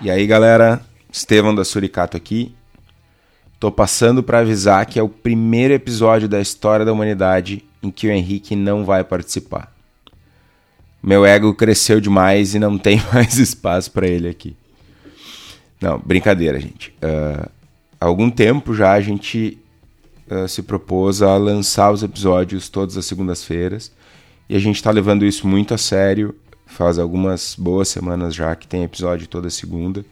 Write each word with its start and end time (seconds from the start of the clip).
E 0.00 0.08
aí, 0.08 0.28
galera, 0.28 0.80
Estevão 1.12 1.52
da 1.52 1.64
Suricato 1.64 2.16
aqui. 2.16 2.54
Tô 3.58 3.72
passando 3.72 4.22
para 4.22 4.38
avisar 4.38 4.86
que 4.86 4.96
é 4.96 5.02
o 5.02 5.08
primeiro 5.08 5.74
episódio 5.74 6.28
da 6.28 6.40
história 6.40 6.86
da 6.86 6.92
humanidade 6.92 7.64
em 7.82 7.90
que 7.90 8.06
o 8.06 8.10
Henrique 8.12 8.54
não 8.54 8.84
vai 8.84 9.02
participar. 9.02 9.74
Meu 11.02 11.26
ego 11.26 11.52
cresceu 11.52 12.00
demais 12.00 12.54
e 12.54 12.60
não 12.60 12.78
tem 12.78 13.02
mais 13.12 13.38
espaço 13.38 13.90
para 13.90 14.06
ele 14.06 14.28
aqui. 14.28 14.56
Não, 15.80 15.98
brincadeira, 15.98 16.60
gente. 16.60 16.90
Uh, 17.02 17.50
há 18.00 18.06
algum 18.06 18.30
tempo 18.30 18.74
já 18.76 18.92
a 18.92 19.00
gente 19.00 19.58
uh, 20.30 20.46
se 20.46 20.62
propôs 20.62 21.22
a 21.22 21.36
lançar 21.36 21.90
os 21.90 22.04
episódios 22.04 22.68
todas 22.68 22.96
as 22.96 23.04
segundas-feiras 23.04 23.90
e 24.48 24.54
a 24.54 24.60
gente 24.60 24.76
está 24.76 24.92
levando 24.92 25.24
isso 25.24 25.44
muito 25.48 25.74
a 25.74 25.78
sério. 25.78 26.36
Faz 26.78 26.96
algumas 26.96 27.56
boas 27.58 27.88
semanas 27.88 28.32
já 28.32 28.54
que 28.54 28.64
tem 28.64 28.84
episódio 28.84 29.26
toda 29.26 29.50
segunda. 29.50 30.04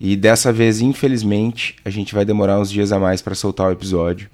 E 0.00 0.16
dessa 0.16 0.52
vez, 0.52 0.80
infelizmente, 0.80 1.76
a 1.84 1.88
gente 1.88 2.16
vai 2.16 2.24
demorar 2.24 2.58
uns 2.58 2.68
dias 2.68 2.90
a 2.90 2.98
mais 2.98 3.22
para 3.22 3.36
soltar 3.36 3.68
o 3.68 3.70
episódio, 3.70 4.28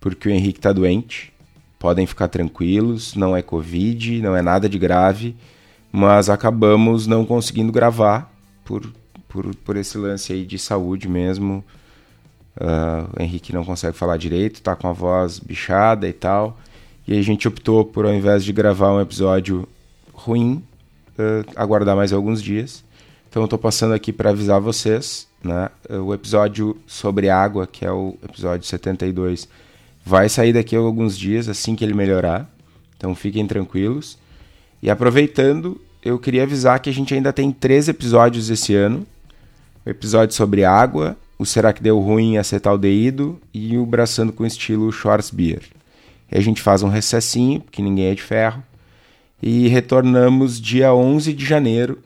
porque 0.00 0.26
o 0.26 0.32
Henrique 0.32 0.58
está 0.58 0.72
doente. 0.72 1.30
Podem 1.78 2.06
ficar 2.06 2.28
tranquilos, 2.28 3.14
não 3.14 3.36
é 3.36 3.42
Covid, 3.42 4.22
não 4.22 4.34
é 4.34 4.40
nada 4.40 4.66
de 4.66 4.78
grave, 4.78 5.36
mas 5.92 6.30
acabamos 6.30 7.06
não 7.06 7.26
conseguindo 7.26 7.70
gravar 7.70 8.32
por, 8.64 8.90
por, 9.28 9.54
por 9.56 9.76
esse 9.76 9.98
lance 9.98 10.32
aí 10.32 10.46
de 10.46 10.58
saúde 10.58 11.06
mesmo. 11.06 11.62
Uh, 12.56 13.20
o 13.20 13.22
Henrique 13.22 13.52
não 13.52 13.62
consegue 13.62 13.94
falar 13.94 14.16
direito, 14.16 14.62
tá 14.62 14.74
com 14.74 14.88
a 14.88 14.92
voz 14.94 15.38
bichada 15.38 16.08
e 16.08 16.14
tal. 16.14 16.58
E 17.06 17.18
a 17.18 17.20
gente 17.20 17.46
optou 17.46 17.84
por, 17.84 18.06
ao 18.06 18.14
invés 18.14 18.42
de 18.42 18.54
gravar 18.54 18.90
um 18.94 19.02
episódio 19.02 19.68
ruim, 20.12 20.62
uh, 21.18 21.50
aguardar 21.56 21.96
mais 21.96 22.12
alguns 22.12 22.42
dias 22.42 22.84
então 23.32 23.40
eu 23.40 23.46
estou 23.46 23.58
passando 23.58 23.94
aqui 23.94 24.12
para 24.12 24.28
avisar 24.28 24.60
vocês, 24.60 25.26
né? 25.42 25.70
O 25.88 26.12
episódio 26.12 26.76
sobre 26.86 27.30
água, 27.30 27.66
que 27.66 27.82
é 27.82 27.90
o 27.90 28.14
episódio 28.22 28.66
72, 28.66 29.48
vai 30.04 30.28
sair 30.28 30.52
daqui 30.52 30.76
a 30.76 30.78
alguns 30.78 31.16
dias 31.16 31.48
assim 31.48 31.74
que 31.74 31.82
ele 31.82 31.94
melhorar. 31.94 32.46
Então 32.94 33.14
fiquem 33.14 33.46
tranquilos. 33.46 34.18
E 34.82 34.90
aproveitando, 34.90 35.80
eu 36.04 36.18
queria 36.18 36.42
avisar 36.42 36.78
que 36.78 36.90
a 36.90 36.92
gente 36.92 37.14
ainda 37.14 37.32
tem 37.32 37.50
três 37.50 37.88
episódios 37.88 38.50
esse 38.50 38.74
ano. 38.74 39.06
O 39.86 39.88
episódio 39.88 40.36
sobre 40.36 40.66
água, 40.66 41.16
o 41.38 41.46
Será 41.46 41.72
que 41.72 41.82
deu 41.82 41.98
ruim 42.00 42.36
acetaldeído 42.36 43.40
e 43.54 43.78
o 43.78 43.86
Braçando 43.86 44.30
com 44.30 44.44
estilo 44.44 44.92
Schwarzbier. 44.92 45.62
E 46.30 46.36
a 46.36 46.40
gente 46.42 46.60
faz 46.60 46.82
um 46.82 46.90
recessinho, 46.90 47.62
porque 47.62 47.80
ninguém 47.80 48.08
é 48.08 48.14
de 48.14 48.22
ferro. 48.22 48.62
E 49.42 49.66
retornamos 49.66 50.60
dia 50.60 50.94
11 50.94 51.32
de 51.32 51.44
janeiro 51.44 51.98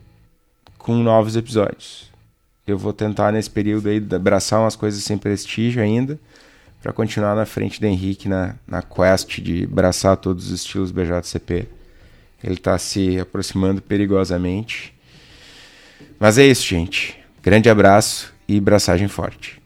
com 0.79 0.95
novos 0.97 1.37
episódios. 1.37 2.11
Eu 2.67 2.79
vou 2.79 2.95
tentar 2.95 3.31
nesse 3.31 3.51
período 3.51 3.91
aí 3.91 4.03
abraçar 4.15 4.61
umas 4.61 4.75
coisas 4.75 5.05
sem 5.05 5.19
prestígio 5.19 5.83
ainda, 5.83 6.19
para 6.83 6.95
continuar 6.95 7.35
na 7.37 7.45
frente 7.45 7.79
do 7.79 7.87
Henrique 7.87 8.27
na, 8.27 8.55
na 8.67 8.81
quest 8.81 9.41
de 9.41 9.65
abraçar 9.65 10.17
todos 10.17 10.47
os 10.47 10.61
estilos 10.61 10.91
BJCP. 10.91 11.69
Ele 12.43 12.55
está 12.55 12.79
se 12.79 13.21
aproximando 13.21 13.83
perigosamente. 13.83 14.95
Mas 16.19 16.39
é 16.39 16.47
isso, 16.47 16.67
gente. 16.67 17.19
Grande 17.43 17.69
abraço 17.69 18.33
e 18.49 18.59
braçagem 18.61 19.09
forte. 19.09 19.61